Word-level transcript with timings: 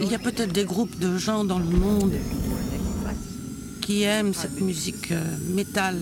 Il 0.00 0.10
y 0.10 0.14
a 0.14 0.18
peut-être 0.18 0.52
des 0.52 0.64
groupes 0.64 0.98
de 0.98 1.18
gens 1.18 1.44
dans 1.44 1.58
le 1.58 1.64
monde 1.64 2.12
qui 3.80 4.02
aiment 4.02 4.34
cette 4.34 4.60
musique 4.60 5.12
euh, 5.12 5.22
métal. 5.54 5.96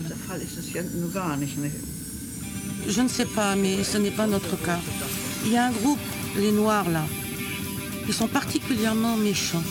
Je 2.87 3.01
ne 3.01 3.07
sais 3.07 3.25
pas, 3.25 3.55
mais 3.55 3.83
ce 3.83 3.97
n'est 3.97 4.11
pas 4.11 4.27
notre 4.27 4.55
cas. 4.61 4.79
Il 5.45 5.53
y 5.53 5.57
a 5.57 5.65
un 5.67 5.71
groupe, 5.71 5.99
les 6.35 6.51
Noirs 6.51 6.89
là. 6.89 7.05
Ils 8.07 8.13
sont 8.13 8.27
particulièrement 8.27 9.17
méchants. 9.17 9.63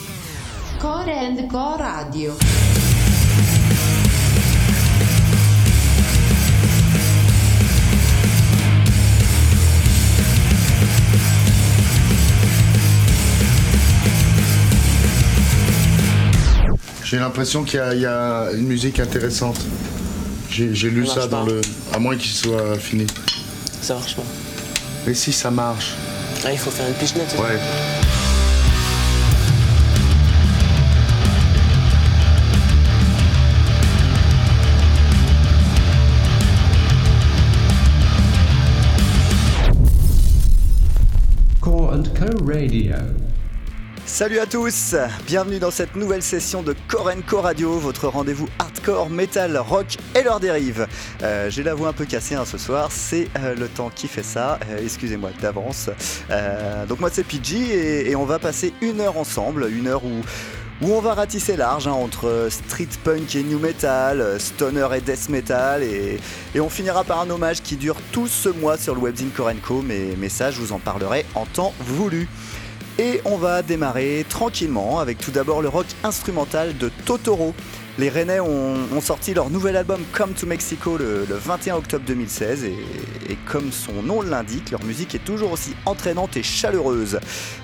Core 0.81 1.09
and 1.09 1.49
Core 1.49 1.79
Radio. 1.79 2.33
J'ai 17.09 17.21
l'impression 17.21 17.63
qu'il 17.63 17.79
y, 17.79 18.05
a 18.05 18.51
une 18.51 18.67
musique 18.67 18.99
intéressante. 18.99 19.61
J'ai 20.51 20.91
lu 20.91 21.07
ça, 21.07 21.29
dans 21.29 21.45
le. 21.45 21.61
À 21.93 22.01
moins 22.01 22.17
qu'il 22.17 22.33
soit 22.33 22.75
fini. 22.81 23.07
Ça 23.81 23.95
marche 23.95 24.17
pas. 24.17 24.25
Mais 25.07 25.15
si 25.15 25.33
ça 25.33 25.53
marche. 25.53 25.95
Ah, 26.45 26.51
il 26.51 26.59
faut 26.59 26.73
faire 26.73 26.89
une 26.89 26.95
pichenette. 26.95 27.33
Ouais. 27.39 27.61
Core 41.61 41.93
and 41.93 42.03
Co 42.19 42.45
Radio. 42.45 42.97
Salut 44.17 44.39
à 44.39 44.47
tous, 44.47 44.97
bienvenue 45.27 45.59
dans 45.59 45.71
cette 45.71 45.95
nouvelle 45.95 46.23
session 46.23 46.63
de 46.63 46.75
Core 46.89 47.13
Co 47.27 47.43
Radio, 47.43 47.79
votre 47.79 48.09
rendez-vous 48.09 48.49
hardcore, 48.59 49.11
metal, 49.11 49.59
rock 49.59 49.99
et 50.15 50.23
leurs 50.23 50.41
dérives. 50.41 50.87
Euh, 51.23 51.51
J'ai 51.51 51.63
la 51.63 51.75
voix 51.75 51.89
un 51.89 51.93
peu 51.93 52.07
cassée 52.07 52.35
hein, 52.35 52.47
ce 52.47 52.57
soir, 52.57 52.89
c'est 52.91 53.29
euh, 53.39 53.55
le 53.55 53.69
temps 53.69 53.91
qui 53.95 54.09
fait 54.09 54.23
ça, 54.23 54.59
euh, 54.71 54.79
excusez-moi 54.83 55.33
d'avance. 55.43 55.91
Euh, 56.31 56.87
donc 56.87 57.01
moi 57.01 57.11
c'est 57.13 57.25
PG 57.25 58.09
et, 58.09 58.17
on 58.17 58.25
va 58.25 58.39
passer 58.39 58.73
une 58.81 59.03
heure 59.03 59.19
ensemble, 59.19 59.69
une 59.71 59.87
heure 59.87 60.03
où, 60.03 60.23
où 60.81 60.95
on 60.95 61.03
va 61.03 61.13
ratisser 61.13 61.55
large 61.55 61.87
hein, 61.87 61.93
entre 61.93 62.49
street 62.49 62.89
punk 63.05 63.37
et 63.37 63.43
new 63.43 63.59
metal, 63.59 64.41
stoner 64.41 64.89
et 64.97 65.03
death 65.03 65.29
metal 65.29 65.83
et, 65.83 66.19
et, 66.55 66.61
on 66.61 66.71
finira 66.71 67.05
par 67.05 67.21
un 67.21 67.29
hommage 67.29 67.61
qui 67.61 67.77
dure 67.77 67.97
tout 68.13 68.29
ce 68.29 68.49
mois 68.49 68.79
sur 68.79 68.95
le 68.95 69.03
webzine 69.03 69.29
Core 69.29 69.53
Co, 69.63 69.83
mais, 69.83 70.17
mais 70.17 70.31
ça 70.31 70.51
je 70.51 70.59
vous 70.59 70.73
en 70.73 70.79
parlerai 70.79 71.27
en 71.35 71.45
temps 71.45 71.75
voulu. 71.81 72.29
Et 72.99 73.21
on 73.27 73.37
va 73.37 73.63
démarrer 73.63 74.25
tranquillement 74.27 75.01
avec 75.01 75.19
tout 75.19 75.31
d'abord 75.31 75.61
le 75.61 75.69
rock 75.69 75.85
instrumental 76.03 76.79
de 76.79 76.91
Totoro. 77.05 77.55
Les 77.99 78.09
Rennais 78.09 78.41
ont, 78.41 79.01
sorti 79.03 79.35
leur 79.35 79.51
nouvel 79.51 79.77
album 79.77 80.01
Come 80.13 80.33
to 80.33 80.47
Mexico 80.47 80.97
le, 80.97 81.27
le 81.29 81.35
21 81.35 81.77
octobre 81.77 82.05
2016 82.07 82.65
et, 82.65 82.77
comme 83.47 83.71
son 83.71 84.03
nom 84.03 84.23
l'indique, 84.23 84.71
leur 84.71 84.83
musique 84.83 85.15
est 85.15 85.25
toujours 85.25 85.53
aussi 85.53 85.75
entraînante 85.85 86.39
et 86.39 86.43
chaleureuse. 86.43 87.21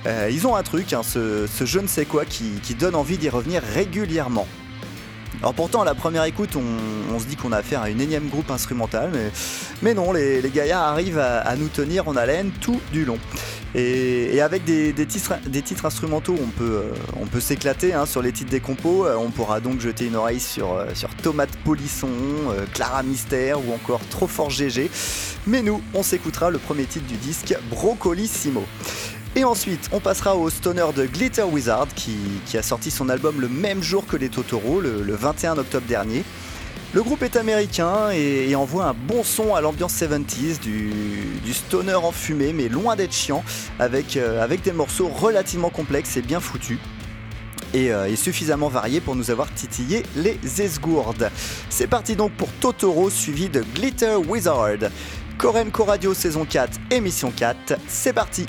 Euh, 0.06 0.28
ils 0.30 0.46
ont 0.46 0.54
un 0.54 0.62
truc, 0.62 0.92
hein, 0.92 1.02
ce, 1.02 1.46
je 1.64 1.78
ne 1.78 1.86
sais 1.86 2.04
quoi, 2.04 2.24
qui, 2.26 2.60
donne 2.78 2.94
envie 2.94 3.16
d'y 3.16 3.30
revenir 3.30 3.62
régulièrement. 3.62 4.46
Alors 5.40 5.54
pourtant 5.54 5.80
à 5.82 5.84
la 5.84 5.94
première 5.94 6.24
écoute 6.24 6.56
on, 6.56 7.18
se 7.18 7.24
dit 7.24 7.36
qu'on 7.36 7.52
a 7.52 7.58
affaire 7.58 7.82
à 7.82 7.90
une 7.90 8.00
énième 8.00 8.28
groupe 8.28 8.50
instrumental 8.50 9.10
mais, 9.82 9.94
non 9.94 10.12
les, 10.12 10.40
les 10.40 10.50
gaillards 10.50 10.84
arrivent 10.84 11.18
à, 11.18 11.56
nous 11.56 11.68
tenir 11.68 12.06
en 12.06 12.16
haleine 12.16 12.50
tout 12.60 12.80
du 12.92 13.04
long. 13.04 13.18
Et, 13.74 14.40
avec 14.42 14.64
des, 14.64 14.92
titres, 15.06 15.86
instrumentaux 15.86 16.36
on 16.42 16.48
peut, 16.48 16.82
euh, 16.84 17.40
s'éclater 17.40 17.94
hein, 17.94 18.04
sur 18.04 18.20
les 18.20 18.32
titres 18.32 18.50
des 18.50 18.60
compos, 18.60 19.06
on 19.18 19.30
pourra 19.30 19.60
donc 19.60 19.80
jeter 19.80 20.06
une 20.06 20.16
oreille 20.16 20.40
sur, 20.40 20.74
euh, 20.74 20.86
Tomate 21.22 21.56
Polisson, 21.64 22.08
euh, 22.50 22.66
Clara 22.74 23.02
Mystère 23.02 23.58
ou 23.66 23.72
encore 23.72 24.00
Trop 24.10 24.26
Fort 24.26 24.50
GG. 24.50 24.90
Mais 25.46 25.62
nous 25.62 25.80
on 25.94 26.02
s'écoutera 26.02 26.50
le 26.50 26.58
premier 26.58 26.84
titre 26.84 27.06
du 27.06 27.16
disque 27.16 27.56
Brocolissimo. 27.70 28.64
Et 29.34 29.44
ensuite, 29.44 29.88
on 29.92 30.00
passera 30.00 30.36
au 30.36 30.50
stoner 30.50 30.84
de 30.94 31.06
Glitter 31.06 31.44
Wizard 31.44 31.88
qui, 31.94 32.18
a 32.54 32.62
sorti 32.62 32.90
son 32.90 33.08
album 33.08 33.40
le 33.40 33.48
même 33.48 33.82
jour 33.82 34.06
que 34.06 34.18
les 34.18 34.28
Totoro, 34.28 34.82
le 34.82 35.14
21 35.14 35.56
octobre 35.56 35.86
dernier. 35.86 36.22
Le 36.94 37.02
groupe 37.02 37.22
est 37.22 37.36
américain 37.36 38.10
et, 38.10 38.54
envoie 38.54 38.84
un 38.84 38.92
bon 38.92 39.24
son 39.24 39.54
à 39.54 39.62
l'ambiance 39.62 39.94
70s, 39.94 40.60
du, 40.60 40.92
stoner 41.54 41.94
enfumé 41.94 42.52
mais 42.52 42.68
loin 42.68 42.96
d'être 42.96 43.14
chiant, 43.14 43.42
avec, 43.78 44.18
euh, 44.18 44.46
des 44.46 44.72
morceaux 44.72 45.08
relativement 45.08 45.70
complexes 45.70 46.18
et 46.18 46.22
bien 46.22 46.38
foutus. 46.38 46.78
Et, 47.72 47.90
euh, 47.92 48.10
et, 48.10 48.16
suffisamment 48.16 48.68
variés 48.68 49.00
pour 49.00 49.16
nous 49.16 49.30
avoir 49.30 49.52
titillé 49.54 50.02
les 50.16 50.38
esgourdes. 50.60 51.30
C'est 51.70 51.86
parti 51.86 52.14
donc 52.14 52.32
pour 52.32 52.48
Totoro 52.60 53.08
suivi 53.08 53.48
de 53.48 53.64
Glitter 53.74 54.16
Wizard. 54.16 54.90
Korenko 55.38 55.84
Radio 55.84 56.12
saison 56.12 56.44
4, 56.44 56.78
émission 56.90 57.32
4, 57.34 57.78
c'est 57.88 58.12
parti 58.12 58.44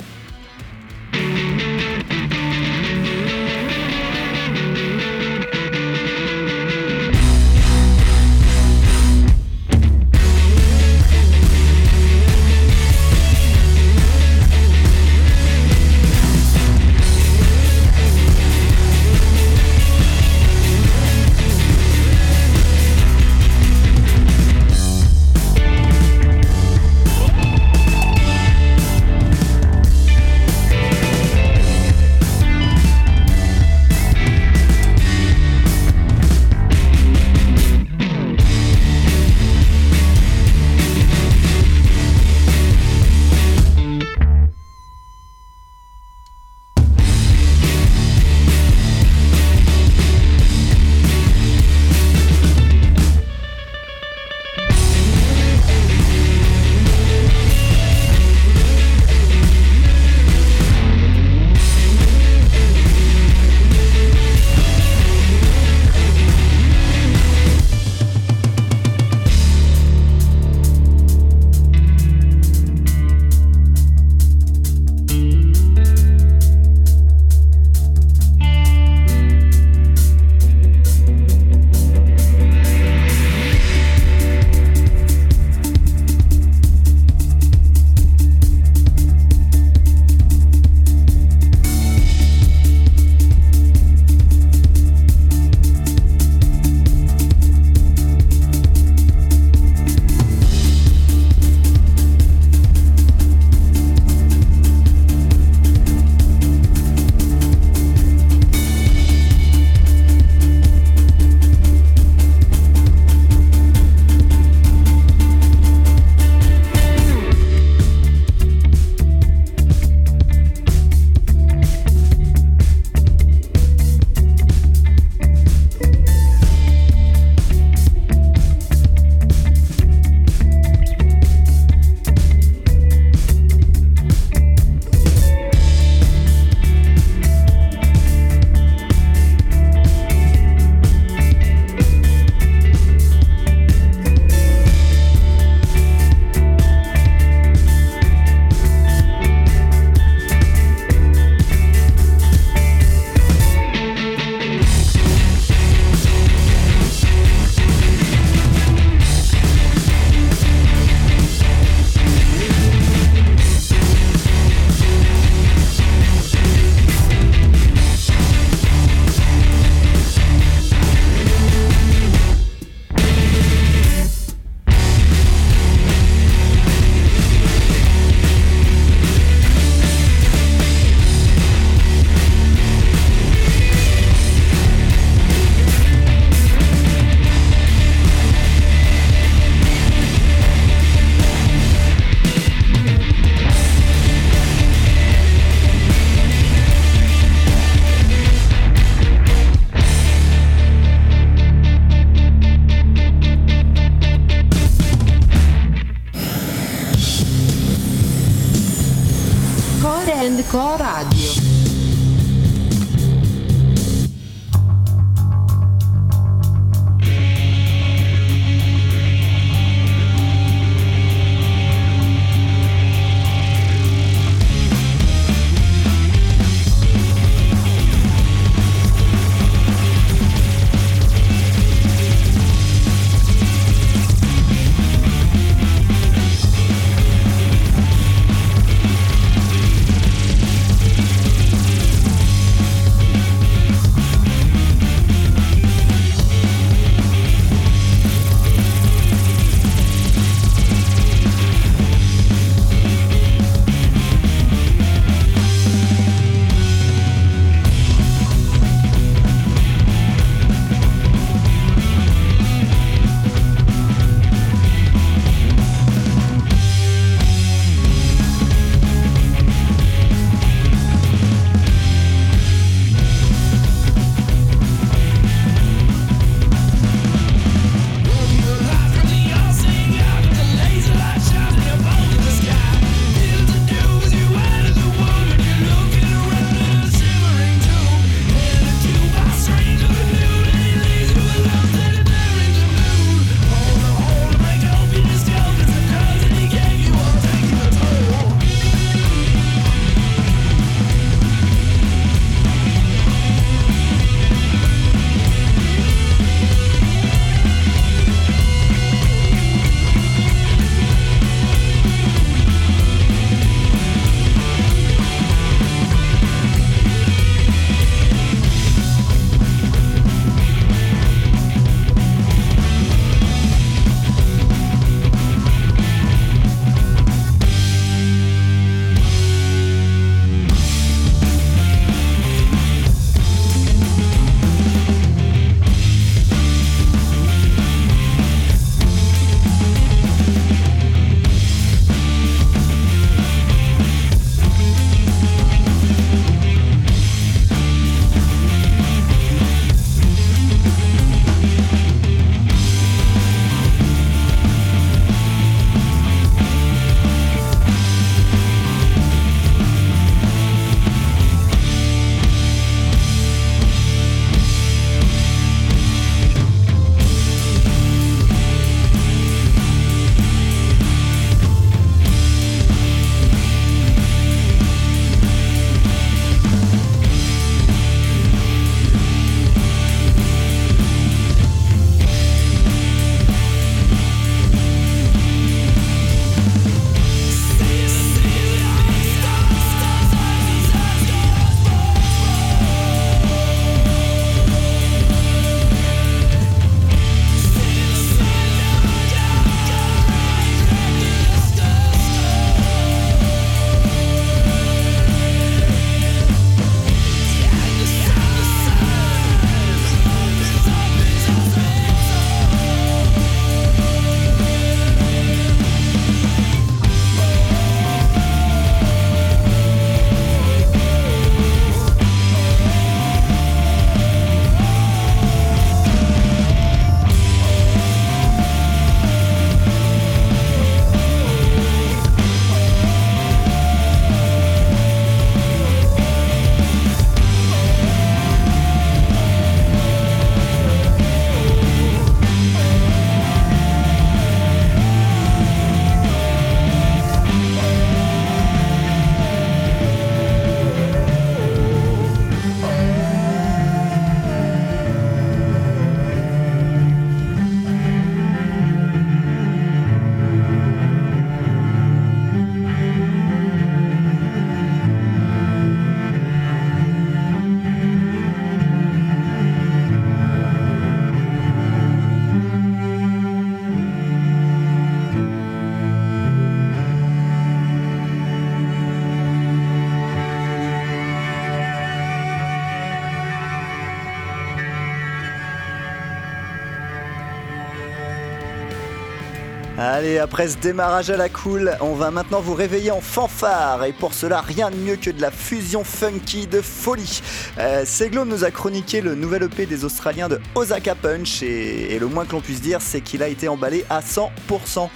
Allez, 490.04 490.18
après 490.18 490.48
ce 490.48 490.58
démarrage 490.58 491.08
à 491.08 491.16
la 491.16 491.30
cool, 491.30 491.78
on 491.80 491.94
va 491.94 492.10
maintenant 492.10 492.42
vous 492.42 492.52
réveiller 492.52 492.90
en 492.90 493.00
fanfare. 493.00 493.86
Et 493.86 493.94
pour 493.94 494.12
cela, 494.12 494.42
rien 494.42 494.70
de 494.70 494.76
mieux 494.76 494.96
que 494.96 495.08
de 495.08 495.22
la 495.22 495.30
fusion 495.30 495.82
funky 495.82 496.46
de 496.46 496.60
folie. 496.60 497.22
Euh, 497.58 497.86
nous 498.26 498.44
a 498.44 498.50
chroniqué 498.50 499.00
le 499.00 499.14
nouvel 499.14 499.44
EP 499.44 499.64
des 499.64 499.86
Australiens 499.86 500.28
de 500.28 500.40
Osaka 500.56 500.94
Punch. 500.94 501.42
Et, 501.42 501.94
et 501.94 501.98
le 501.98 502.06
moins 502.06 502.26
que 502.26 502.32
l'on 502.32 502.42
puisse 502.42 502.60
dire, 502.60 502.82
c'est 502.82 503.00
qu'il 503.00 503.22
a 503.22 503.28
été 503.28 503.48
emballé 503.48 503.86
à 503.88 504.00
100%. 504.00 504.90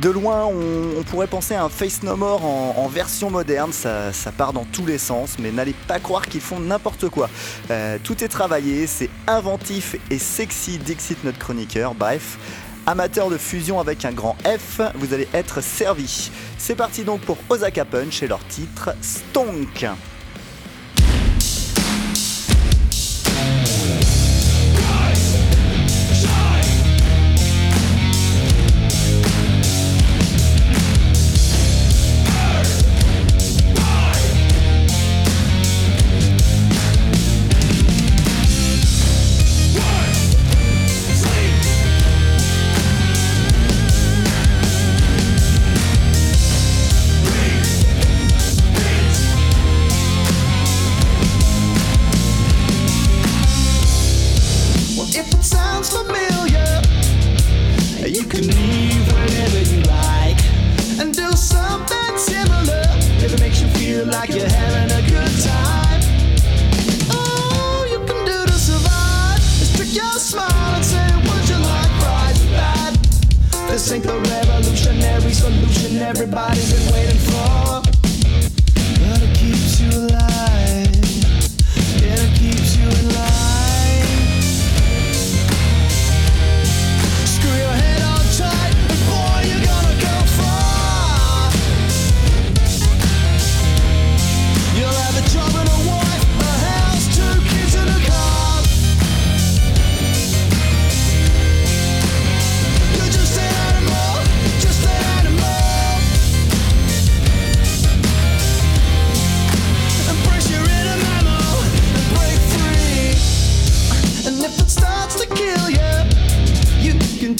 De 0.00 0.08
loin, 0.08 0.46
on, 0.46 1.02
pourrait 1.04 1.26
penser 1.26 1.54
à 1.54 1.62
un 1.62 1.68
Face 1.68 2.02
No 2.02 2.16
More 2.16 2.44
en, 2.44 2.88
version 2.88 3.30
moderne, 3.30 3.70
ça, 3.72 4.10
part 4.36 4.52
dans 4.52 4.64
tous 4.64 4.86
les 4.86 4.98
sens, 4.98 5.36
mais 5.38 5.52
n'allez 5.52 5.74
pas 5.86 5.98
croire 6.00 6.26
qu'ils 6.26 6.40
font 6.40 6.58
n'importe 6.58 7.08
quoi. 7.08 7.28
Euh, 7.70 7.98
tout 8.02 8.24
est 8.24 8.28
travaillé, 8.28 8.86
c'est 8.86 9.10
inventif 9.26 9.96
et 10.10 10.18
sexy, 10.18 10.78
Dixit 10.78 11.22
notre 11.22 11.38
chroniqueur, 11.38 11.94
bref. 11.94 12.38
Amateur 12.86 13.30
de 13.30 13.36
fusion 13.36 13.78
avec 13.78 14.04
un 14.04 14.12
grand 14.12 14.36
F, 14.44 14.80
vous 14.94 15.12
allez 15.12 15.28
être 15.34 15.60
servi. 15.60 16.30
C'est 16.58 16.74
parti 16.74 17.04
donc 17.04 17.20
pour 17.20 17.36
Osaka 17.48 17.84
Punch 17.84 18.22
et 18.22 18.26
leur 18.26 18.44
titre 18.48 18.94
Stonk. 19.02 19.86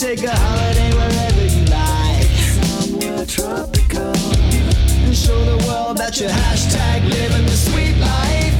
take 0.01 0.23
a 0.23 0.35
holiday 0.35 0.91
wherever 0.95 1.45
you 1.45 1.63
like. 1.65 2.25
Somewhere 2.65 3.23
tropical. 3.23 4.11
And 5.05 5.15
show 5.15 5.39
the 5.45 5.63
world 5.67 5.97
that 5.97 6.19
you 6.19 6.25
hashtag 6.25 7.07
living 7.07 7.45
the 7.45 7.51
sweet 7.51 7.95
life. 7.99 8.50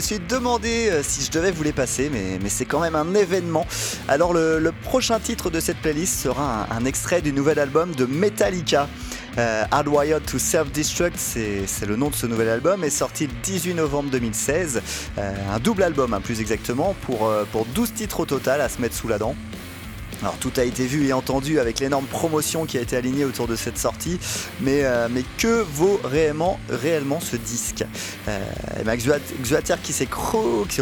Me 0.00 0.02
suis 0.02 0.18
demandé 0.18 0.88
euh, 0.88 1.02
si 1.02 1.22
je 1.22 1.30
devais 1.30 1.50
vous 1.50 1.62
les 1.62 1.74
passer, 1.74 2.08
mais, 2.10 2.38
c'est 2.48 2.64
quand 2.64 2.80
même 2.80 2.94
un 2.94 3.14
événement. 3.14 3.66
Alors 4.08 4.32
le, 4.32 4.72
prochain 4.82 5.20
titre 5.20 5.50
de 5.50 5.60
cette 5.60 5.76
playlist 5.76 6.18
sera 6.18 6.66
un, 6.70 6.86
extrait 6.86 7.20
du 7.20 7.34
nouvel 7.34 7.58
album 7.58 7.94
de 7.94 8.06
Metallica. 8.06 8.88
Euh, 9.36 9.62
Hardwired 9.70 10.24
to 10.24 10.38
Self-Destruct, 10.38 11.18
c'est 11.18 11.86
le 11.86 11.96
nom 11.96 12.08
de 12.08 12.14
ce 12.14 12.26
nouvel 12.26 12.48
album, 12.48 12.82
est 12.82 12.88
sorti 12.88 13.26
le 13.26 13.32
18 13.42 13.74
novembre 13.74 14.08
2016. 14.10 14.80
Euh, 15.18 15.34
un 15.54 15.58
double 15.58 15.82
album, 15.82 16.14
hein, 16.14 16.22
plus 16.22 16.40
exactement, 16.40 16.96
pour, 17.02 17.30
pour 17.52 17.66
12 17.66 17.92
titres 17.92 18.20
au 18.20 18.26
total 18.26 18.62
à 18.62 18.70
se 18.70 18.80
mettre 18.80 18.96
sous 18.96 19.06
la 19.06 19.18
dent. 19.18 19.36
Alors 20.22 20.36
tout 20.36 20.52
a 20.58 20.64
été 20.64 20.84
vu 20.86 21.06
et 21.06 21.14
entendu 21.14 21.58
avec 21.60 21.80
l'énorme 21.80 22.04
promotion 22.04 22.66
qui 22.66 22.76
a 22.76 22.82
été 22.82 22.94
alignée 22.94 23.24
autour 23.24 23.46
de 23.48 23.56
cette 23.56 23.78
sortie, 23.78 24.18
mais, 24.60 24.80
euh, 24.84 25.08
mais 25.10 25.22
que 25.38 25.62
vaut 25.62 25.98
réellement, 26.04 26.60
réellement 26.68 27.20
ce 27.20 27.36
disque? 27.36 27.84
Euh, 28.28 28.38
et 28.78 28.84
ben, 28.84 28.96
Xuat- 28.98 29.18
Xuater 29.42 29.76
qui 29.82 29.94
s'est 29.94 30.08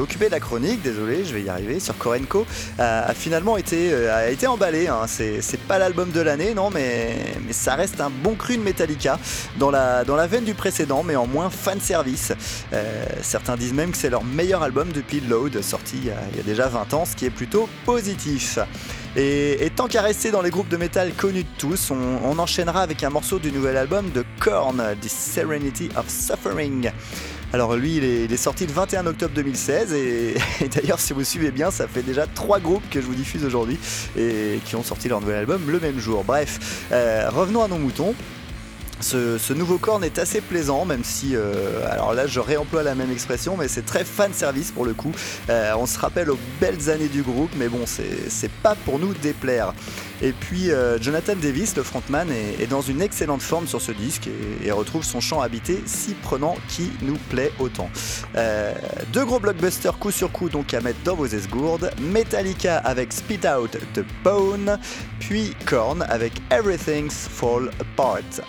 occupé 0.00 0.26
de 0.26 0.32
la 0.32 0.40
chronique, 0.40 0.82
désolé, 0.82 1.24
je 1.24 1.32
vais 1.32 1.42
y 1.42 1.48
arriver, 1.48 1.78
sur 1.78 1.96
Korenko, 1.96 2.46
a 2.80 3.14
finalement 3.14 3.56
été, 3.56 3.92
euh, 3.92 4.16
a 4.26 4.28
été 4.28 4.48
emballé. 4.48 4.88
hein. 4.88 5.06
C'est 5.06 5.60
pas 5.68 5.78
l'album 5.78 6.10
de 6.10 6.20
l'année, 6.20 6.52
non, 6.54 6.70
mais, 6.70 7.16
mais 7.46 7.52
ça 7.52 7.76
reste 7.76 8.00
un 8.00 8.10
bon 8.10 8.34
cru 8.34 8.56
de 8.56 8.62
Metallica 8.62 9.20
dans 9.56 9.70
la, 9.70 10.02
dans 10.04 10.16
la 10.16 10.26
veine 10.26 10.44
du 10.44 10.54
précédent, 10.54 11.04
mais 11.04 11.14
en 11.14 11.28
moins 11.28 11.48
fan 11.48 11.80
service. 11.80 12.32
Euh, 12.72 13.04
certains 13.22 13.56
disent 13.56 13.72
même 13.72 13.92
que 13.92 13.98
c'est 13.98 14.10
leur 14.10 14.24
meilleur 14.24 14.64
album 14.64 14.88
depuis 14.92 15.20
Load, 15.20 15.62
sorti 15.62 15.96
il 15.98 16.06
y, 16.06 16.10
a, 16.10 16.16
il 16.32 16.38
y 16.38 16.40
a 16.40 16.42
déjà 16.42 16.66
20 16.66 16.92
ans, 16.94 17.04
ce 17.04 17.14
qui 17.14 17.24
est 17.24 17.30
plutôt 17.30 17.68
positif. 17.84 18.58
Et, 19.20 19.72
tant 19.74 19.88
qu'à 19.88 20.00
rester 20.00 20.30
dans 20.30 20.42
les 20.42 20.50
groupes 20.50 20.68
de 20.68 20.76
métal 20.76 21.12
connus 21.12 21.42
de 21.42 21.48
tous, 21.58 21.90
on, 21.90 22.38
enchaînera 22.38 22.82
avec 22.82 23.02
un 23.02 23.10
morceau 23.10 23.40
du 23.40 23.50
nouvel 23.50 23.76
album 23.76 24.10
de 24.12 24.24
Korn, 24.38 24.80
The 25.00 25.08
Serenity 25.08 25.88
of 25.96 26.08
Suffering. 26.08 26.92
Alors 27.52 27.74
lui, 27.74 27.96
il 27.96 28.04
est, 28.04 28.36
sorti 28.36 28.64
le 28.64 28.72
21 28.72 29.06
octobre 29.06 29.34
2016 29.34 29.92
et, 29.92 30.34
et 30.60 30.68
d'ailleurs 30.68 31.00
si 31.00 31.14
vous 31.14 31.24
suivez 31.24 31.50
bien, 31.50 31.72
ça 31.72 31.88
fait 31.88 32.02
déjà 32.02 32.28
trois 32.28 32.60
groupes 32.60 32.88
que 32.90 33.00
je 33.00 33.06
vous 33.06 33.14
diffuse 33.16 33.44
aujourd'hui 33.44 33.76
et 34.16 34.60
qui 34.64 34.76
ont 34.76 34.84
sorti 34.84 35.08
leur 35.08 35.20
nouvel 35.20 35.38
album 35.38 35.68
le 35.68 35.80
même 35.80 35.98
jour. 35.98 36.22
Bref, 36.22 36.86
euh, 36.92 37.28
revenons 37.28 37.64
à 37.64 37.68
nos 37.68 37.78
moutons. 37.78 38.14
Ce, 39.00 39.52
nouveau 39.52 39.78
corn 39.78 40.04
est 40.04 40.18
assez 40.18 40.40
plaisant, 40.40 40.84
même 40.84 41.04
si, 41.04 41.34
euh, 41.34 41.88
alors 41.90 42.14
là 42.14 42.26
je 42.26 42.40
réemploie 42.40 42.82
la 42.82 42.94
même 42.94 43.10
expression, 43.10 43.56
mais 43.56 43.68
c'est 43.68 43.84
très 43.84 44.04
fan 44.04 44.32
service 44.32 44.70
pour 44.70 44.84
le 44.84 44.94
coup. 44.94 45.12
Euh, 45.50 45.72
on 45.76 45.86
se 45.86 45.98
rappelle 45.98 46.30
aux 46.30 46.38
belles 46.60 46.90
années 46.90 47.08
du 47.08 47.22
groupe, 47.22 47.50
mais 47.56 47.68
bon, 47.68 47.84
c'est 47.86 48.50
pas 48.62 48.74
pour 48.84 48.98
nous 48.98 49.14
déplaire. 49.14 49.72
Et 50.20 50.32
puis 50.32 50.70
euh, 50.70 50.98
Jonathan 51.00 51.36
Davis, 51.36 51.76
le 51.76 51.82
frontman, 51.82 52.28
est, 52.30 52.66
dans 52.66 52.80
une 52.80 53.00
excellente 53.00 53.42
forme 53.42 53.66
sur 53.66 53.80
ce 53.80 53.92
disque 53.92 54.26
et, 54.26 54.66
et 54.66 54.72
retrouve 54.72 55.04
son 55.04 55.20
chant 55.20 55.40
habité 55.40 55.82
si 55.86 56.14
prenant 56.14 56.56
qui 56.68 56.90
nous 57.02 57.16
plaît 57.30 57.52
autant. 57.58 57.88
Euh, 58.36 58.72
deux 59.12 59.24
gros 59.24 59.38
blockbusters 59.38 59.98
coup 59.98 60.10
sur 60.10 60.32
coup 60.32 60.48
donc 60.48 60.74
à 60.74 60.80
mettre 60.80 61.00
dans 61.04 61.14
vos 61.14 61.26
esgourdes. 61.26 61.90
Metallica 62.00 62.78
avec 62.78 63.12
Spit 63.12 63.40
Out 63.46 63.76
the 63.94 64.04
Bone, 64.24 64.78
puis 65.20 65.54
Korn 65.66 66.02
avec 66.08 66.32
Everything's 66.50 67.28
Fall 67.30 67.70
Apart. 67.80 68.42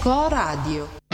Core 0.00 0.28
Radio. 0.28 1.07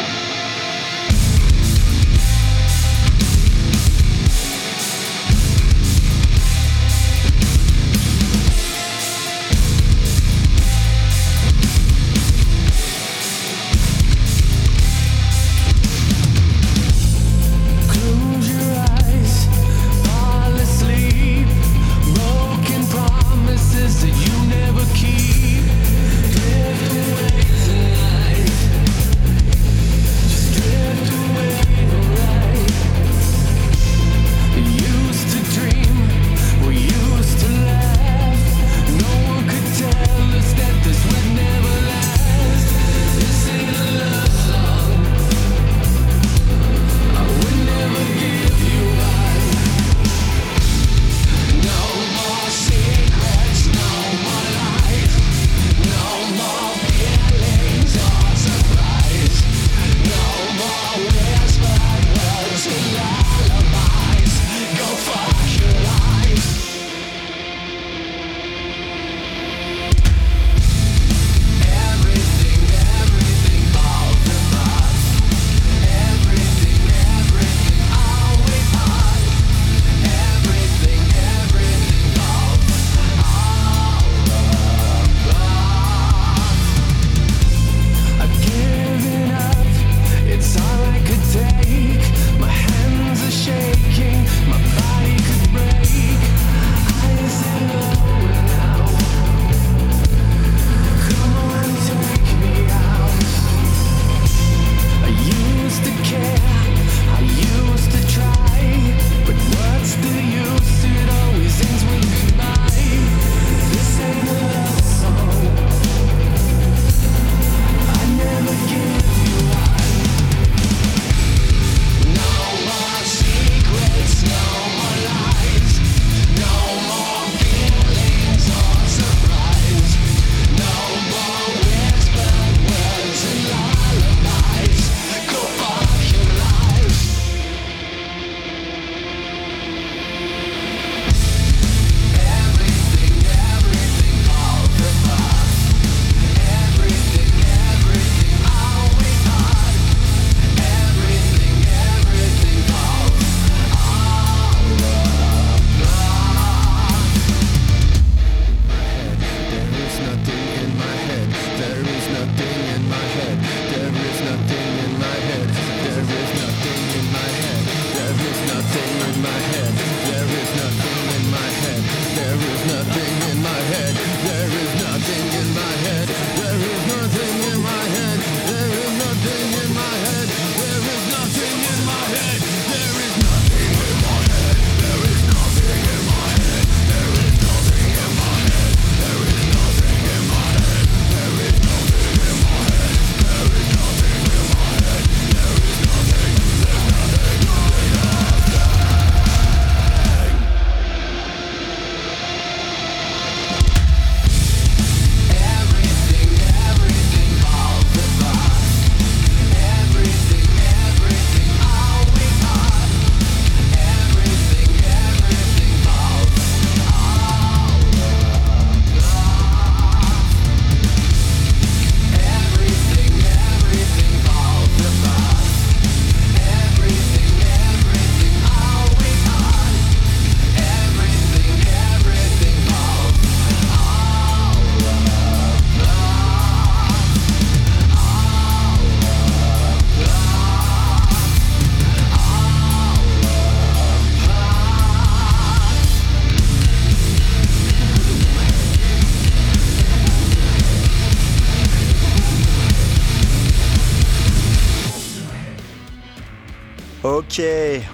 Ok, 257.37 257.45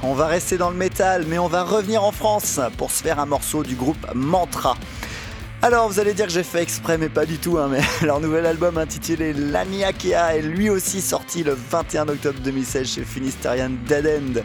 on 0.03 0.13
va 0.13 0.27
rester 0.27 0.59
dans 0.59 0.69
le 0.69 0.77
métal, 0.77 1.25
mais 1.27 1.39
on 1.39 1.49
va 1.49 1.63
revenir 1.63 2.05
en 2.05 2.13
France 2.13 2.61
pour 2.77 2.91
se 2.91 3.03
faire 3.03 3.19
un 3.19 3.25
morceau 3.25 3.63
du 3.63 3.75
groupe 3.75 4.07
Mantra. 4.15 4.77
Alors 5.63 5.89
vous 5.89 5.99
allez 5.99 6.13
dire 6.13 6.27
que 6.27 6.33
j'ai 6.33 6.43
fait 6.43 6.61
exprès, 6.61 6.99
mais 6.99 7.09
pas 7.09 7.25
du 7.25 7.39
tout, 7.39 7.57
hein, 7.57 7.69
mais 7.71 7.81
leur 8.07 8.21
nouvel 8.21 8.45
album 8.45 8.77
intitulé 8.77 9.33
L'Aniakea 9.33 10.37
est 10.37 10.43
lui 10.43 10.69
aussi 10.69 11.01
sorti 11.01 11.43
le 11.43 11.57
21 11.71 12.09
octobre 12.09 12.39
2016 12.41 12.87
chez 12.87 13.03
Finistérian 13.03 13.71
Dead 13.87 14.07
End. 14.07 14.41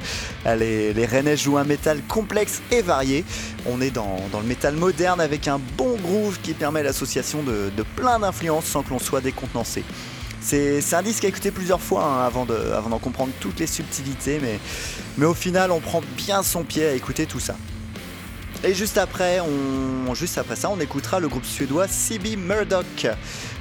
Ah, 0.46 0.56
les 0.56 1.06
Rennais 1.06 1.36
jouent 1.36 1.58
un 1.58 1.66
métal 1.66 2.02
complexe 2.08 2.62
et 2.72 2.82
varié. 2.82 3.26
On 3.66 3.82
est 3.82 3.92
dans, 3.92 4.18
le 4.32 4.48
métal 4.48 4.76
moderne 4.76 5.20
avec 5.20 5.50
un 5.50 5.60
bon 5.78 5.98
groove 5.98 6.40
qui 6.42 6.54
permet 6.54 6.84
l'association 6.84 7.44
de, 7.44 7.70
de 7.76 7.84
plein 7.98 8.20
d'influences 8.20 8.66
sans 8.66 8.82
que 8.82 8.92
l'on 8.92 9.00
soit 9.00 9.22
décontenancé. 9.22 9.84
C'est 10.48 10.94
un 10.94 11.02
disque 11.02 11.26
à 11.26 11.28
écouter 11.28 11.50
plusieurs 11.50 11.82
fois 11.82 12.06
hein, 12.06 12.24
avant 12.24 12.46
d'en 12.46 13.00
comprendre 13.00 13.32
toutes 13.40 13.60
les 13.60 13.66
subtilités, 13.66 14.40
mais 15.18 15.26
au 15.26 15.34
final, 15.34 15.72
on 15.72 15.80
prend 15.80 16.02
bien 16.16 16.44
son 16.44 16.64
pied 16.64 16.86
à 16.86 16.94
écouter 16.94 17.26
tout 17.26 17.40
ça. 17.40 17.56
Et 18.64 18.74
juste 18.74 18.98
après, 18.98 19.40
on, 19.42 20.14
juste 20.16 20.38
après 20.40 20.56
ça, 20.56 20.70
on 20.72 20.80
écoutera 20.80 21.20
le 21.20 21.28
groupe 21.28 21.46
suédois 21.46 21.88
CB 21.88 22.36
Murdoch. 22.36 23.06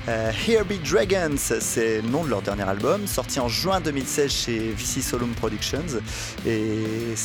Euh, 0.06 0.30
Here 0.46 0.64
Be 0.64 0.74
Dragons, 0.86 1.36
c'est 1.60 2.02
le 2.02 2.08
nom 2.08 2.24
de 2.24 2.28
leur 2.30 2.42
dernier 2.42 2.62
album, 2.62 3.06
sorti 3.06 3.40
en 3.40 3.48
juin 3.48 3.80
2016 3.80 4.30
chez 4.30 4.58
VC 4.76 5.00
Solum 5.02 5.30
Productions. 5.32 5.82
Et 6.46 6.62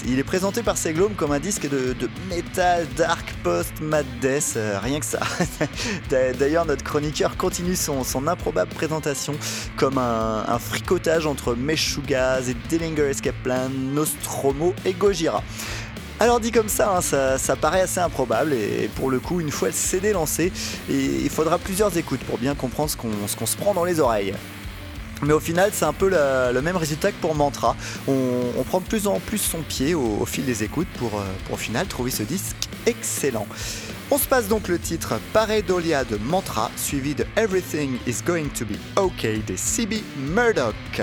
il 0.08 0.18
est 0.18 0.24
présenté 0.24 0.64
par 0.64 0.78
Seglom 0.78 1.14
comme 1.14 1.32
un 1.34 1.40
disque 1.40 1.70
de, 1.70 1.92
de 1.94 2.10
metal, 2.30 2.86
dark, 2.98 3.34
post, 3.44 3.74
mad 3.82 4.06
death, 4.22 4.58
rien 4.82 5.00
que 5.02 5.06
ça. 5.06 5.20
D'a- 6.10 6.32
D'ailleurs, 6.34 6.66
notre 6.66 6.84
chroniqueur 6.84 7.36
continue 7.38 7.76
son, 7.76 8.04
improbable 8.28 8.72
présentation 8.74 9.34
comme 9.78 9.98
un, 9.98 10.46
un 10.48 10.60
fricotage 10.60 11.26
entre 11.26 11.56
Meshuggah 11.56 12.40
et 12.42 12.54
Dillinger 12.70 13.10
Escape 13.10 13.36
Plan, 13.44 13.70
Nostromo 13.70 14.74
et 14.86 14.94
Gojira. 14.94 15.44
Alors 16.22 16.42
dit 16.42 16.52
comme 16.52 16.68
ça, 16.68 16.98
hein, 16.98 17.02
ça, 17.02 17.38
ça 17.38 17.56
paraît 17.56 17.82
assez 17.82 18.02
improbable 18.02 18.52
et 18.52 18.90
pour 18.96 19.10
le 19.10 19.22
coup, 19.22 19.40
une 19.40 19.52
fois 19.52 19.70
le 19.70 19.74
CD 19.74 20.12
lancé, 20.12 20.52
il 20.90 21.30
faudra 21.30 21.58
plusieurs 21.58 21.96
écoutes 21.98 22.20
pour 22.22 22.38
bien 22.38 22.56
comprendre 22.56 22.90
ce 22.90 22.98
qu'on 22.98 23.46
se 23.46 23.56
prend 23.56 23.74
dans 23.74 23.86
les 23.86 24.02
oreilles. 24.02 24.34
Mais 25.22 25.34
au 25.34 25.40
final, 25.40 25.72
c'est 25.74 25.86
un 25.86 25.94
peu 25.94 26.10
le 26.10 26.62
même 26.62 26.78
résultat 26.78 27.12
que 27.12 27.18
pour 27.22 27.36
Mantra. 27.36 27.76
On, 28.08 28.64
prend 28.64 28.80
de 28.80 28.86
plus 28.86 29.08
en 29.08 29.20
plus 29.20 29.38
son 29.38 29.60
pied 29.60 29.96
au, 29.96 30.26
fil 30.26 30.46
des 30.46 30.64
écoutes 30.64 30.88
pour, 30.98 31.20
euh, 31.20 31.24
pour 31.46 31.56
au 31.56 31.58
final 31.58 31.88
trouver 31.88 32.12
ce 32.12 32.24
disque 32.24 32.56
excellent. 32.86 33.48
On 34.12 34.18
se 34.18 34.28
passe 34.28 34.48
donc 34.48 34.68
le 34.68 34.78
titre 34.78 35.16
Pareidolia 35.34 36.04
de 36.04 36.18
Mantra, 36.18 36.70
suivi 36.76 37.16
de 37.16 37.26
Everything 37.36 37.98
is 38.08 38.18
Going 38.26 38.50
to 38.58 38.66
be 38.66 38.78
OK 38.98 39.22
des 39.24 39.58
CB 39.58 40.04
Murdoch. 40.18 41.02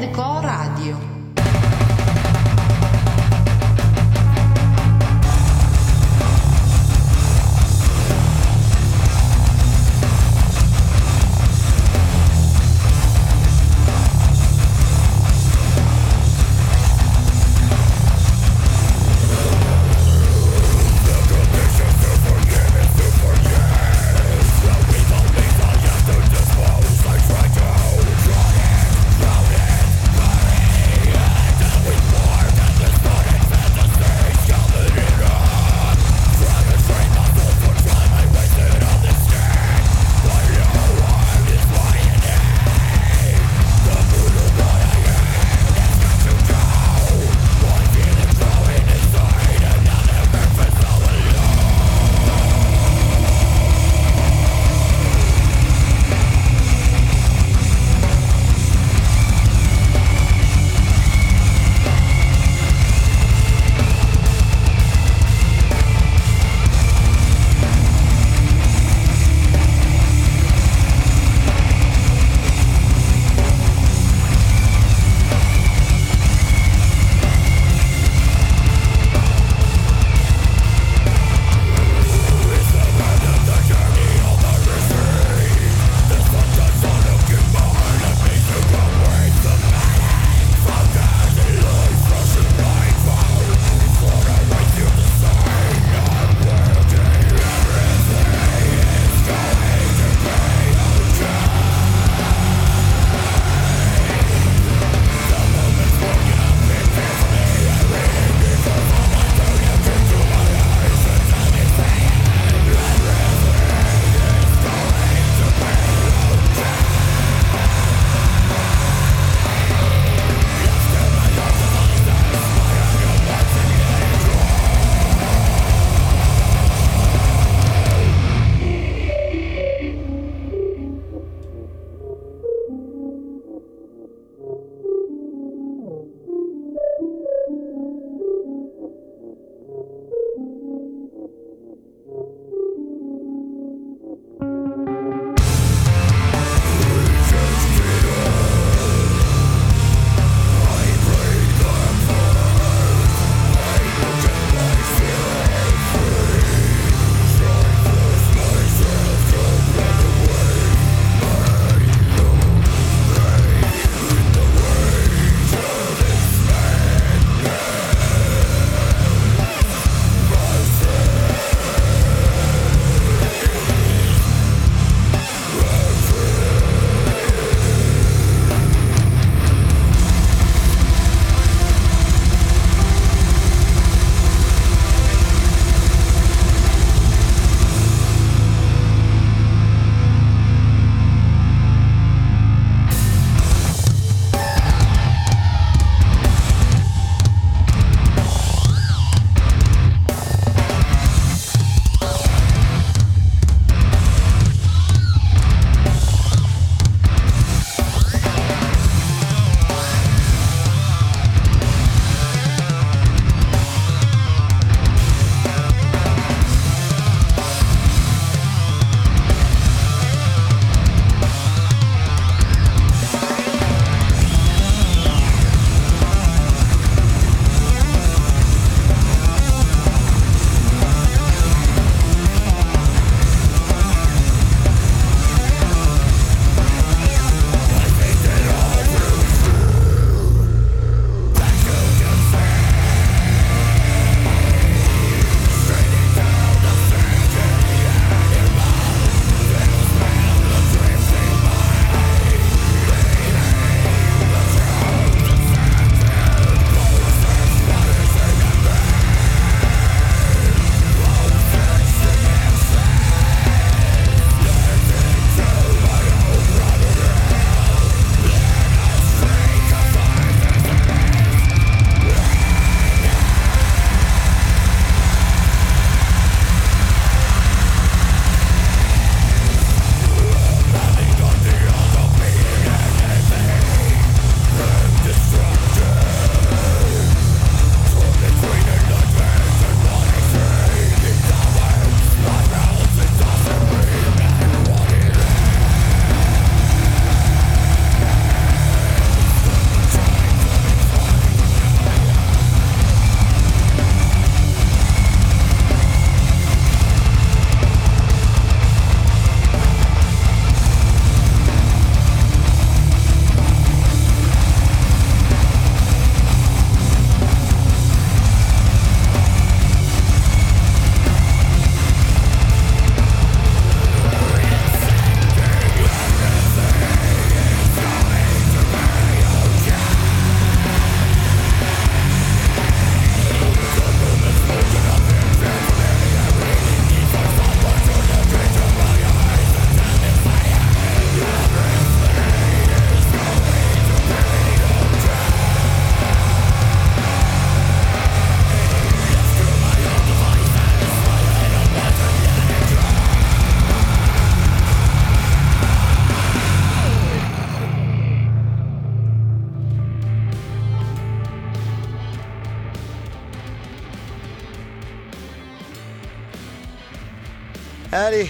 Hardcore 0.00 0.02
ecco, 0.02 0.40
Radio. 0.40 1.19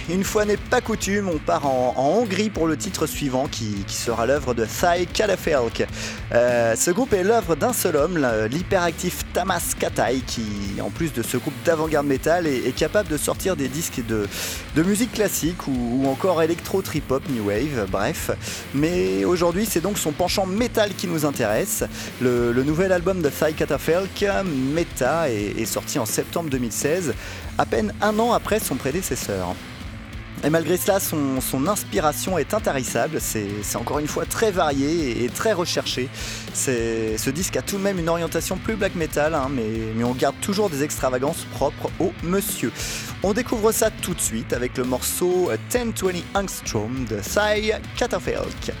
Une 0.09 0.23
fois 0.23 0.45
n'est 0.45 0.57
pas 0.57 0.79
coutume, 0.79 1.27
on 1.27 1.37
part 1.37 1.65
en, 1.65 1.93
Hongrie 1.97 2.49
pour 2.49 2.67
le 2.67 2.77
titre 2.77 3.07
suivant 3.07 3.47
qui, 3.47 3.83
sera 3.87 4.25
l'œuvre 4.25 4.53
de 4.53 4.65
Thai 4.65 5.05
Kalafelk. 5.05 5.85
Euh, 6.33 6.75
ce 6.75 6.91
groupe 6.91 7.13
est 7.13 7.23
l'œuvre 7.23 7.55
d'un 7.55 7.73
seul 7.73 7.95
homme, 7.95 8.17
l'hyperactif 8.49 9.23
Tamas 9.33 9.73
Katai, 9.77 10.21
qui 10.25 10.81
en 10.81 10.89
plus 10.89 11.13
de 11.13 11.21
ce 11.21 11.37
groupe 11.37 11.53
d'avant-garde 11.65 12.07
métal 12.07 12.47
est, 12.47 12.75
capable 12.75 13.09
de 13.09 13.17
sortir 13.17 13.55
des 13.55 13.67
disques 13.67 14.01
de, 14.07 14.27
musique 14.83 15.13
classique 15.13 15.67
ou, 15.67 16.07
encore 16.07 16.41
électro, 16.41 16.81
trip-hop, 16.81 17.23
new 17.29 17.47
wave, 17.47 17.87
bref. 17.89 18.31
Mais 18.73 19.25
aujourd'hui 19.25 19.65
c'est 19.65 19.81
donc 19.81 19.97
son 19.97 20.11
penchant 20.11 20.45
métal 20.45 20.91
qui 20.95 21.07
nous 21.07 21.25
intéresse. 21.25 21.83
Le, 22.21 22.63
nouvel 22.63 22.91
album 22.91 23.21
de 23.21 23.29
Thai 23.29 23.53
Katafelk, 23.53 24.25
Meta, 24.45 25.29
est 25.29 25.65
sorti 25.65 25.99
en 25.99 26.05
septembre 26.05 26.49
2016, 26.49 27.13
à 27.57 27.65
peine 27.65 27.93
un 28.01 28.17
an 28.19 28.31
après 28.33 28.59
son 28.59 28.75
prédécesseur. 28.75 29.55
Et 30.43 30.49
malgré 30.49 30.75
cela, 30.75 30.99
son, 30.99 31.67
inspiration 31.67 32.37
est 32.39 32.53
intarissable, 32.53 33.19
c'est 33.21 33.75
encore 33.75 33.99
une 33.99 34.07
fois 34.07 34.25
très 34.25 34.49
varié 34.49 35.23
et, 35.23 35.29
très 35.29 35.53
recherché. 35.53 36.09
Ce 36.53 37.29
disque 37.29 37.57
a 37.57 37.61
tout 37.61 37.77
de 37.77 37.83
même 37.83 37.99
une 37.99 38.09
orientation 38.09 38.57
plus 38.57 38.75
black 38.75 38.95
metal, 38.95 39.35
hein, 39.35 39.49
mais, 39.51 40.03
on 40.03 40.13
garde 40.13 40.35
toujours 40.41 40.69
des 40.69 40.83
extravagances 40.83 41.45
propres 41.53 41.91
au 41.99 42.11
monsieur. 42.23 42.71
On 43.21 43.33
découvre 43.33 43.71
ça 43.71 43.91
tout 43.91 44.15
de 44.15 44.21
suite 44.21 44.51
avec 44.53 44.77
le 44.77 44.83
morceau 44.83 45.51
1020 45.73 46.23
Angstrom 46.33 47.05
de 47.05 47.17
Thai 47.17 47.73
Katafelk. 47.95 48.71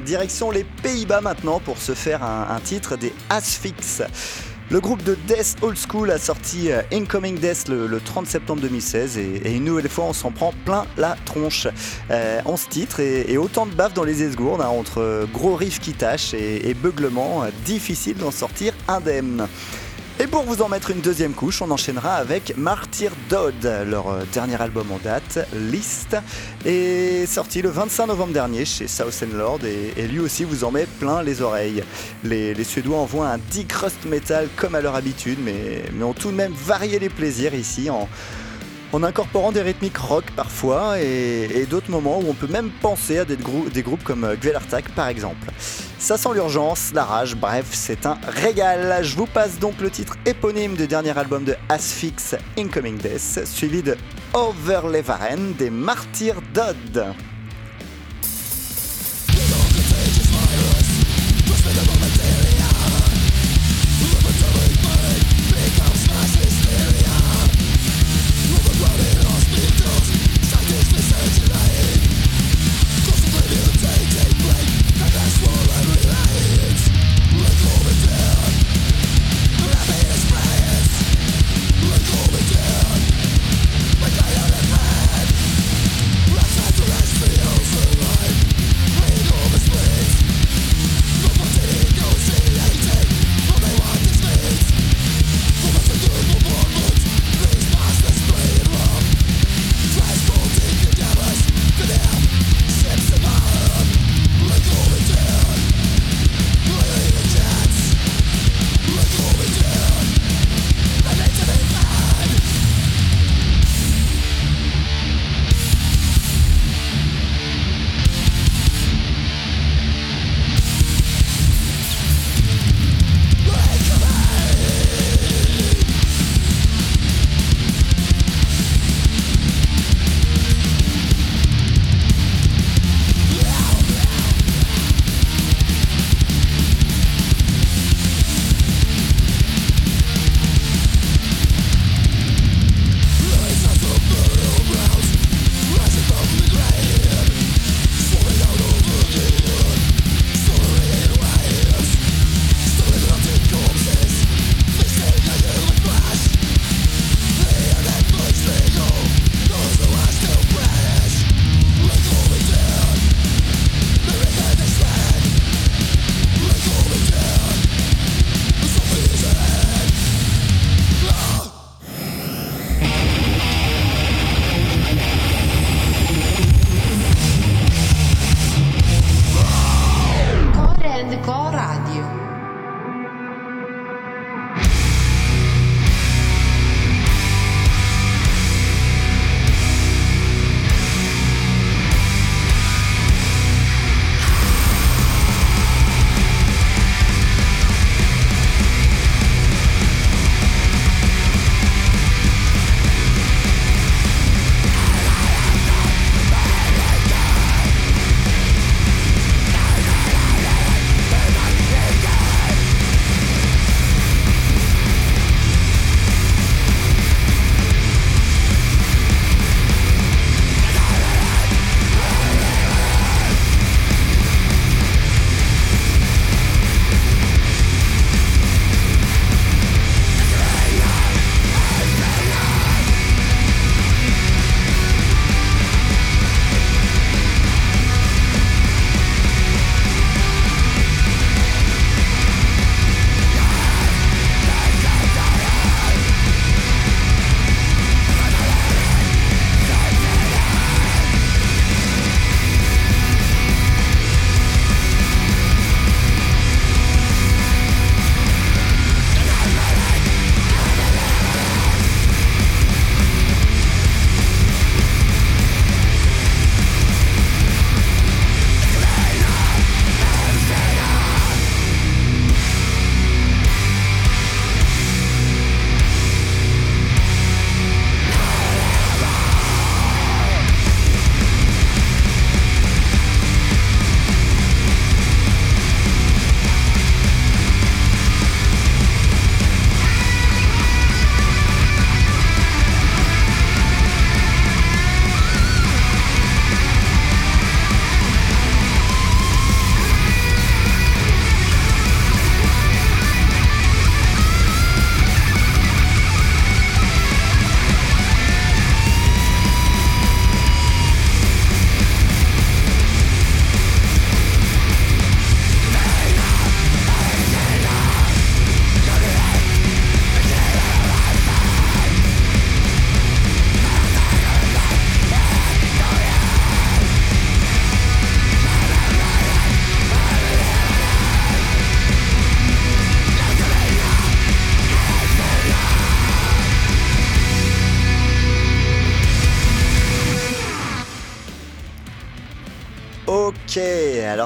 Direction 0.00 0.50
les 0.50 0.64
Pays-Bas 0.82 1.20
maintenant 1.20 1.60
pour 1.60 1.78
se 1.78 1.92
faire 1.92 2.22
un, 2.22 2.60
titre 2.62 2.96
des 2.96 3.12
Asphyx. 3.30 4.02
Le 4.68 4.80
groupe 4.80 5.04
de 5.04 5.16
Death 5.28 5.56
Old 5.62 5.76
School 5.78 6.10
a 6.10 6.18
sorti 6.18 6.72
euh, 6.72 6.82
Incoming 6.92 7.38
Death 7.38 7.68
le, 7.68 7.86
le 7.86 8.00
30 8.00 8.26
septembre 8.26 8.60
2016 8.62 9.16
et, 9.16 9.54
une 9.54 9.64
nouvelle 9.64 9.88
fois 9.88 10.06
on 10.06 10.12
s'en 10.12 10.32
prend 10.32 10.52
plein 10.64 10.86
la 10.96 11.16
tronche. 11.24 11.68
Euh, 12.10 12.40
11 12.44 12.68
titres 12.68 12.98
et, 12.98 13.38
autant 13.38 13.66
de 13.66 13.72
baffes 13.72 13.94
dans 13.94 14.02
les 14.02 14.24
esgourdes 14.24 14.60
hein, 14.60 14.68
entre 14.68 15.28
gros 15.32 15.54
riffs 15.54 15.78
qui 15.78 15.92
tâchent 15.92 16.34
et, 16.34 16.68
et 16.68 16.74
beuglements, 16.74 17.44
euh, 17.44 17.50
difficile 17.64 18.16
d'en 18.16 18.32
sortir 18.32 18.72
indemne. 18.88 19.46
Et 20.26 20.28
pour 20.28 20.42
vous 20.42 20.60
en 20.60 20.68
mettre 20.68 20.90
une 20.90 21.00
deuxième 21.00 21.34
couche, 21.34 21.62
on 21.62 21.70
enchaînera 21.70 22.14
avec 22.14 22.56
Martyr 22.56 23.12
Dodd. 23.30 23.62
Leur 23.86 24.08
euh, 24.08 24.24
dernier 24.32 24.60
album 24.60 24.90
en 24.90 24.98
date, 24.98 25.46
List, 25.54 26.16
est 26.64 27.26
sorti 27.26 27.62
le 27.62 27.68
25 27.68 28.08
novembre 28.08 28.32
dernier 28.32 28.64
chez 28.64 28.88
South 28.88 29.22
End 29.22 29.36
Lord 29.36 29.60
et, 29.64 30.08
lui 30.08 30.18
aussi 30.18 30.42
vous 30.42 30.64
en 30.64 30.72
met 30.72 30.86
plein 30.98 31.22
les 31.22 31.42
oreilles. 31.42 31.84
Les, 32.24 32.64
Suédois 32.64 32.98
envoient 32.98 33.28
un 33.28 33.38
deep 33.38 33.68
crust 33.68 34.04
metal 34.04 34.48
comme 34.56 34.74
à 34.74 34.80
leur 34.80 34.96
habitude, 34.96 35.38
mais, 35.40 35.84
mais 35.92 36.02
ont 36.02 36.12
tout 36.12 36.32
de 36.32 36.36
même 36.36 36.52
varié 36.52 36.98
les 36.98 37.08
plaisirs 37.08 37.54
ici 37.54 37.88
en, 37.88 38.08
en 38.92 39.02
incorporant 39.02 39.52
des 39.52 39.62
rythmiques 39.62 39.98
rock 39.98 40.24
parfois 40.36 41.00
et, 41.00 41.66
d'autres 41.68 41.90
moments 41.90 42.18
où 42.20 42.26
on 42.28 42.34
peut 42.34 42.46
même 42.46 42.70
penser 42.80 43.18
à 43.18 43.24
des, 43.24 43.36
grou- 43.36 43.68
des 43.68 43.82
groupes 43.82 44.04
comme 44.04 44.24
euh, 44.24 44.36
Gvelartak 44.36 44.88
par 44.94 45.08
exemple. 45.08 45.48
Ça 45.98 46.16
sent 46.16 46.28
l'urgence, 46.34 46.92
la 46.94 47.04
rage, 47.04 47.34
bref, 47.34 47.66
c'est 47.72 48.06
un 48.06 48.16
régal. 48.28 49.00
Je 49.02 49.16
vous 49.16 49.26
passe 49.26 49.58
donc 49.58 49.80
le 49.80 49.90
titre 49.90 50.16
éponyme 50.26 50.74
du 50.76 50.86
dernier 50.86 51.16
album 51.18 51.44
de 51.44 51.56
Asphyx, 51.68 52.36
Incoming 52.58 52.98
Death, 52.98 53.44
suivi 53.46 53.82
de 53.82 53.96
Overlevaren 54.34 55.54
des 55.58 55.70
Martyrs 55.70 56.40
Dodd. 56.54 57.06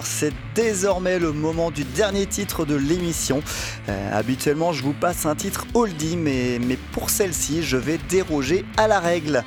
C'est 0.05 0.32
désormais 0.55 1.18
le 1.18 1.32
moment 1.32 1.70
du 1.70 1.84
dernier 1.84 2.26
titre 2.26 2.64
de 2.64 2.74
l'émission. 2.74 3.42
Euh, 3.88 4.18
habituellement, 4.18 4.72
je 4.72 4.82
vous 4.82 4.92
passe 4.92 5.26
un 5.26 5.34
titre 5.34 5.66
oldie, 5.74 6.16
mais, 6.16 6.59
pour 6.92 7.11
celle-ci, 7.11 7.62
je 7.62 7.76
vais 7.76 7.98
déroger 8.09 8.64
à 8.76 8.88
la 8.88 9.01
règle. 9.01 9.44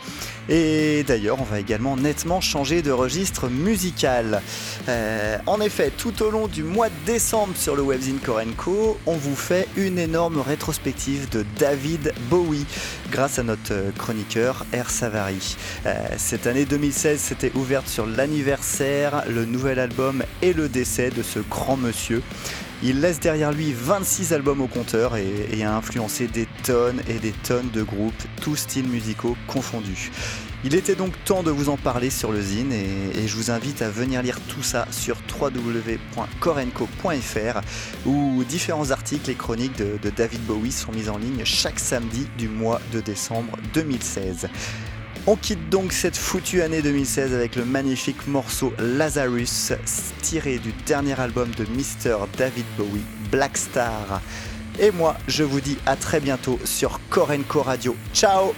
Et 0.49 1.03
d'ailleurs, 1.07 1.39
on 1.39 1.45
va 1.45 1.59
également 1.59 1.95
nettement 1.95 2.41
changer 2.41 2.81
de 2.81 2.91
registre 2.91 3.47
musical. 3.47 4.41
Euh, 4.89 5.37
en 5.45 5.61
effet, 5.61 5.89
tout 5.89 6.21
au 6.21 6.31
long 6.31 6.47
du 6.47 6.63
mois 6.63 6.89
de 6.89 6.95
décembre 7.05 7.53
sur 7.55 7.77
le 7.77 7.81
webzine 7.81 8.19
Korenko, 8.19 8.99
on 9.05 9.15
vous 9.15 9.37
fait 9.37 9.69
une 9.77 9.97
énorme 9.97 10.41
rétrospective 10.41 11.29
de 11.29 11.45
David 11.57 12.13
Bowie 12.29 12.65
grâce 13.09 13.39
à 13.39 13.43
notre 13.43 13.73
chroniqueur 13.97 14.65
R. 14.73 14.89
Savary. 14.89 15.55
Euh, 15.85 15.93
cette 16.17 16.45
année 16.45 16.65
2016 16.65 17.21
s'était 17.21 17.53
ouverte 17.55 17.87
sur 17.87 18.05
l'anniversaire, 18.05 19.23
le 19.29 19.45
nouvel 19.45 19.79
album 19.79 20.23
et 20.41 20.51
le 20.51 20.67
décès 20.67 20.92
de 21.01 21.23
ce 21.23 21.39
grand 21.39 21.75
monsieur. 21.75 22.21
Il 22.83 23.01
laisse 23.01 23.19
derrière 23.19 23.51
lui 23.51 23.73
26 23.73 24.31
albums 24.31 24.61
au 24.61 24.67
compteur 24.67 25.15
et, 25.15 25.63
a 25.63 25.75
influencé 25.75 26.27
des 26.27 26.47
tonnes 26.63 27.01
et 27.07 27.15
des 27.15 27.31
tonnes 27.31 27.71
de 27.71 27.81
groupes, 27.81 28.13
tous 28.41 28.57
styles 28.57 28.87
musicaux 28.87 29.35
confondus. 29.47 30.11
Il 30.63 30.75
était 30.75 30.93
donc 30.93 31.13
temps 31.25 31.41
de 31.41 31.49
vous 31.49 31.69
en 31.69 31.77
parler 31.77 32.11
sur 32.11 32.31
le 32.31 32.39
zine 32.41 32.71
et, 32.71 33.27
je 33.27 33.35
vous 33.35 33.49
invite 33.49 33.81
à 33.81 33.89
venir 33.89 34.21
lire 34.21 34.39
tout 34.47 34.61
ça 34.61 34.87
sur 34.91 35.17
www.korenko.fr 35.41 37.61
où 38.05 38.43
différents 38.47 38.91
articles 38.91 39.31
et 39.31 39.35
chroniques 39.35 39.77
de 39.77 40.09
David 40.15 40.45
Bowie 40.45 40.71
sont 40.71 40.91
mis 40.91 41.09
en 41.09 41.17
ligne 41.17 41.41
chaque 41.43 41.79
samedi 41.79 42.27
du 42.37 42.49
mois 42.49 42.79
de 42.91 42.99
décembre 42.99 43.57
2016. 43.73 44.47
On 45.25 45.37
quitte 45.37 45.69
donc 45.69 45.93
cette 45.93 46.17
foutue 46.17 46.61
année 46.61 46.81
2016 46.81 47.33
avec 47.33 47.55
le 47.55 47.63
magnifique 47.63 48.27
morceau 48.27 48.73
Lazarus, 48.77 49.71
tiré 50.21 50.57
du 50.57 50.73
dernier 50.85 51.17
album 51.17 51.49
de 51.51 51.63
Mr. 51.63 52.25
David 52.37 52.65
Bowie, 52.77 53.05
Black 53.31 53.55
Star. 53.55 54.21
Et 54.81 54.91
moi, 54.91 55.15
je 55.29 55.43
vous 55.43 55.61
dis 55.61 55.77
à 55.85 55.95
très 55.95 56.19
bientôt 56.19 56.59
sur 56.65 56.99
Korenko 57.09 57.61
Radio. 57.61 57.95
Ciao 58.13 58.53